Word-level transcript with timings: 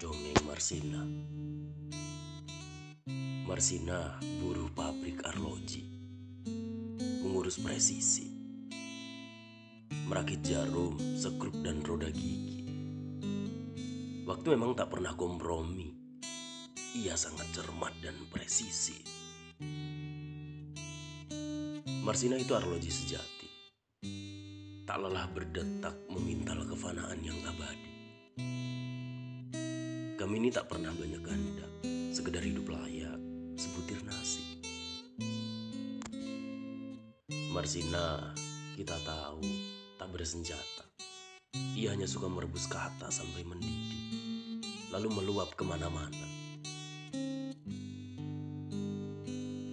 Dongeng 0.00 0.48
Marsina. 0.48 1.04
Marsina 3.44 4.16
buruh 4.40 4.72
pabrik 4.72 5.20
arloji. 5.28 5.84
Mengurus 7.20 7.60
presisi. 7.60 8.24
Merakit 10.08 10.40
jarum, 10.40 10.96
sekrup 11.20 11.52
dan 11.60 11.84
roda 11.84 12.08
gigi. 12.08 12.64
Waktu 14.24 14.56
memang 14.56 14.72
tak 14.72 14.88
pernah 14.88 15.12
kompromi. 15.12 15.92
Ia 16.96 17.12
sangat 17.12 17.52
cermat 17.52 17.92
dan 18.00 18.16
presisi. 18.32 19.04
Marsina 22.00 22.40
itu 22.40 22.56
arloji 22.56 22.88
sejati. 22.88 23.48
Tak 24.88 24.96
lelah 24.96 25.28
berdetak 25.28 25.92
memintal 26.08 26.64
kefanaan 26.64 27.20
yang 27.20 27.36
abadi 27.44 27.89
kami 30.30 30.46
ini 30.46 30.54
tak 30.54 30.70
pernah 30.70 30.94
banyak 30.94 31.26
ganda, 31.26 31.66
sekedar 32.14 32.38
hidup 32.38 32.70
layak, 32.70 33.18
sebutir 33.58 33.98
nasi. 34.06 34.62
Marsina, 37.50 38.30
kita 38.78 38.94
tahu, 39.02 39.42
tak 39.98 40.06
bersenjata. 40.14 40.86
Ia 41.74 41.98
hanya 41.98 42.06
suka 42.06 42.30
merebus 42.30 42.70
kata 42.70 43.10
sampai 43.10 43.42
mendidih, 43.42 44.62
lalu 44.94 45.18
meluap 45.18 45.50
ke 45.58 45.66
mana-mana. 45.66 46.26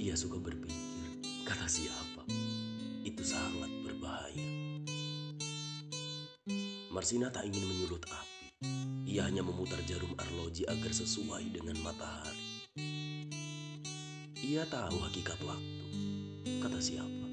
Ia 0.00 0.16
suka 0.16 0.40
berpikir, 0.40 1.20
kata 1.44 1.68
siapa, 1.68 2.24
itu 3.04 3.20
sangat 3.20 3.68
berbahaya. 3.84 4.48
Marsina 6.88 7.28
tak 7.28 7.44
ingin 7.44 7.60
menyulut 7.60 8.08
api 8.08 8.35
ia 9.16 9.24
hanya 9.24 9.40
memutar 9.40 9.80
jarum 9.88 10.12
arloji 10.20 10.68
agar 10.68 10.92
sesuai 10.92 11.48
dengan 11.48 11.80
matahari. 11.80 12.68
Ia 14.44 14.68
tahu 14.68 15.00
hakikat 15.08 15.40
waktu, 15.40 15.86
kata 16.60 16.76
siapa, 16.76 17.26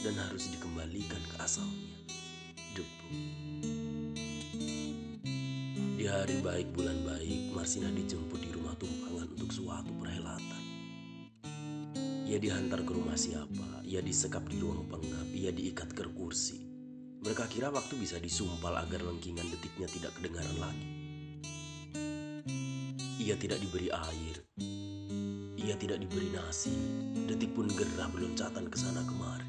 dan 0.00 0.16
harus 0.16 0.48
dikembalikan 0.48 1.20
ke 1.32 1.36
asalnya, 1.36 1.96
debu. 2.72 3.08
Di 6.00 6.04
hari 6.08 6.40
baik 6.40 6.72
bulan 6.72 6.96
baik, 7.04 7.52
Marsina 7.52 7.92
dijemput 7.92 8.40
di 8.40 8.48
rumah 8.48 8.72
tumpangan 8.80 9.28
untuk 9.36 9.52
suatu 9.52 9.92
perhelatan. 10.00 10.62
Ia 12.24 12.40
dihantar 12.40 12.88
ke 12.88 12.92
rumah 12.96 13.20
siapa, 13.20 13.84
ia 13.84 14.00
disekap 14.00 14.48
di 14.48 14.56
ruang 14.64 14.88
pengap, 14.88 15.28
ia 15.36 15.52
diikat 15.52 15.92
ke 15.92 16.08
kursi, 16.16 16.61
mereka 17.22 17.46
kira 17.46 17.70
waktu 17.70 17.94
bisa 18.02 18.18
disumpal 18.18 18.74
agar 18.74 18.98
lengkingan 19.06 19.46
detiknya 19.46 19.86
tidak 19.86 20.10
kedengaran 20.18 20.58
lagi. 20.58 20.88
Ia 23.22 23.38
tidak 23.38 23.62
diberi 23.62 23.94
air. 23.94 24.36
Ia 25.54 25.78
tidak 25.78 26.02
diberi 26.02 26.34
nasi. 26.34 26.74
Detik 27.30 27.54
pun 27.54 27.70
gerah 27.70 28.10
beloncatan 28.10 28.66
ke 28.66 28.74
sana 28.74 29.06
kemari. 29.06 29.46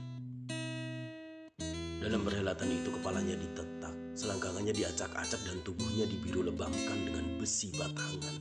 Dalam 1.97 2.21
perhelatan 2.21 2.69
itu 2.69 2.93
kepalanya 2.93 3.33
ditetak, 3.41 3.95
selangkangannya 4.13 4.77
diacak-acak 4.77 5.41
dan 5.41 5.57
tubuhnya 5.65 6.05
dibiru 6.05 6.45
lebamkan 6.45 7.09
dengan 7.09 7.41
besi 7.41 7.73
batangan. 7.73 8.37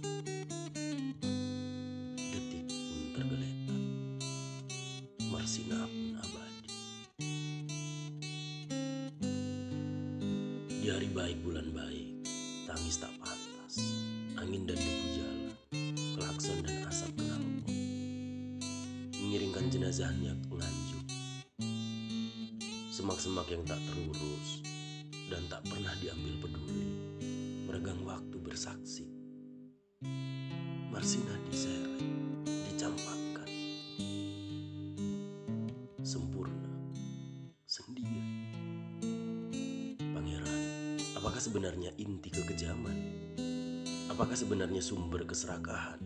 Di 10.93 11.01
hari 11.01 11.09
baik 11.17 11.41
bulan 11.41 11.73
baik, 11.73 12.21
tangis 12.69 13.01
tak 13.01 13.09
pantas, 13.17 13.81
angin 14.37 14.69
dan 14.69 14.77
debu 14.77 15.07
jalan, 15.17 15.57
klakson 16.21 16.61
dan 16.61 16.85
asap 16.85 17.17
knalpot, 17.17 17.73
mengiringkan 19.17 19.73
jenazahnya 19.73 20.37
ke 20.37 20.53
Nganjuk. 20.53 21.05
Semak-semak 22.93 23.49
yang 23.49 23.65
tak 23.65 23.81
terurus 23.89 24.61
dan 25.33 25.41
tak 25.49 25.65
pernah 25.65 25.97
diambil 25.97 26.45
peduli, 26.45 26.85
meregang 27.65 28.05
waktu 28.05 28.37
bersaksi. 28.37 29.09
Marsina 30.93 31.33
Apakah 41.23 41.39
sebenarnya 41.39 41.95
inti 42.03 42.35
kekejaman? 42.35 42.99
Apakah 44.11 44.35
sebenarnya 44.35 44.83
sumber 44.83 45.23
keserakahan? 45.23 46.03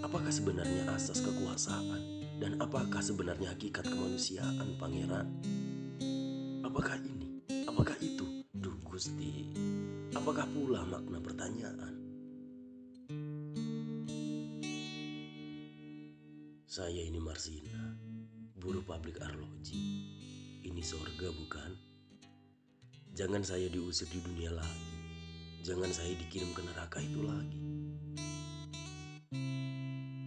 Apakah 0.00 0.32
sebenarnya 0.32 0.88
asas 0.88 1.20
kekuasaan? 1.20 2.00
Dan 2.40 2.56
apakah 2.56 3.04
sebenarnya 3.04 3.52
hakikat 3.52 3.84
kemanusiaan, 3.84 4.80
pangeran? 4.80 5.28
Apakah 6.64 6.96
ini? 7.04 7.44
Apakah 7.68 7.92
itu? 8.00 8.48
Duh 8.56 8.72
Gusti, 8.88 9.52
apakah 10.16 10.48
pula 10.48 10.80
makna 10.88 11.20
pertanyaan? 11.20 11.92
Saya 16.64 17.04
ini 17.04 17.20
Marsina, 17.20 18.00
buruh 18.56 18.80
pabrik 18.80 19.20
arloji. 19.20 20.08
Ini 20.64 20.80
sorga 20.80 21.28
bukan? 21.28 21.91
Jangan 23.12 23.44
saya 23.44 23.68
diusir 23.68 24.08
di 24.08 24.24
dunia 24.24 24.48
lagi. 24.56 24.88
Jangan 25.68 25.92
saya 25.92 26.16
dikirim 26.16 26.48
ke 26.56 26.64
neraka 26.64 26.96
itu 26.96 27.20
lagi. 27.20 27.60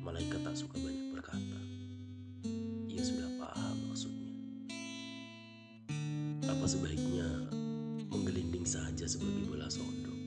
Malaikat 0.06 0.46
tak 0.46 0.53
suka 0.53 0.78
banyak 0.78 1.18
berkata. 1.18 1.59
Ia 2.85 3.01
sudah 3.01 3.25
paham 3.41 3.90
maksudnya. 3.90 4.38
Apa 6.46 6.66
sebaiknya 6.69 7.25
menggelinding 8.13 8.69
saja 8.69 9.09
sebagai 9.09 9.50
bola 9.50 9.66
sodok, 9.66 10.19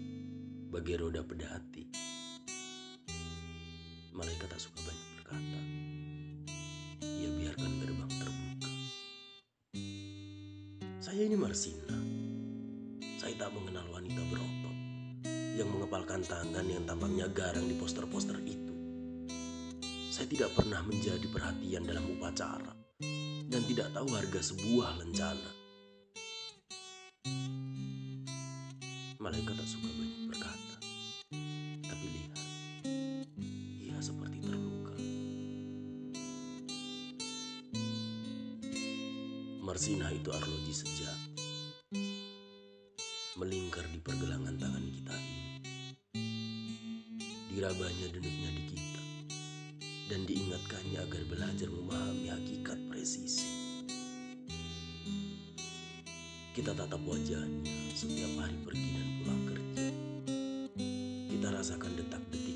bagi 0.74 0.98
roda 0.98 1.22
pedati. 1.22 1.86
Malaikat 4.10 4.50
tak 4.50 4.58
suka 4.58 4.82
banyak 4.82 5.08
berkata. 5.14 5.60
Ia 7.06 7.30
biarkan 7.38 7.70
gerbang 7.86 8.12
terbuka. 8.18 8.70
Saya 10.98 11.22
ini 11.22 11.38
Marsina 11.38 12.18
saya 13.18 13.34
tak 13.34 13.50
mengenal 13.50 13.82
wanita 13.90 14.22
berotot 14.30 14.76
yang 15.58 15.66
mengepalkan 15.74 16.22
tangan 16.22 16.62
yang 16.62 16.86
tampaknya 16.86 17.26
garang 17.34 17.66
di 17.66 17.74
poster-poster 17.74 18.38
itu. 18.46 18.70
Saya 20.14 20.30
tidak 20.30 20.54
pernah 20.54 20.86
menjadi 20.86 21.26
perhatian 21.26 21.82
dalam 21.82 22.06
upacara 22.14 22.78
dan 23.50 23.62
tidak 23.66 23.90
tahu 23.90 24.06
harga 24.14 24.54
sebuah 24.54 25.02
lencana. 25.02 25.50
Malaikat 29.18 29.54
tak 29.58 29.66
suka 29.66 29.90
banyak 29.90 30.22
berkata, 30.30 30.76
tapi 31.90 32.06
lihat, 32.06 32.38
ia 33.82 33.98
seperti 33.98 34.38
terluka. 34.46 34.94
Marsina 39.66 40.06
itu 40.14 40.30
arloji 40.30 40.70
sejati 40.70 41.37
di 43.98 44.06
pergelangan 44.06 44.54
tangan 44.62 44.84
kita 44.94 45.10
ini. 45.10 45.42
Dirabanya 47.50 48.06
denutnya 48.14 48.50
di 48.54 48.62
kita 48.70 49.02
dan 50.06 50.22
diingatkannya 50.22 51.02
agar 51.02 51.22
belajar 51.26 51.66
memahami 51.66 52.30
hakikat 52.30 52.78
presisi. 52.86 53.42
Kita 56.54 56.78
tatap 56.78 57.02
wajahnya 57.02 57.74
setiap 57.98 58.38
hari 58.38 58.54
pergi 58.62 58.86
dan 58.94 59.08
pulang 59.18 59.42
kerja. 59.50 59.86
Kita 61.34 61.48
rasakan 61.50 61.92
detak-detik 61.98 62.47